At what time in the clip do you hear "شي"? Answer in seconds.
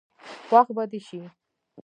1.07-1.21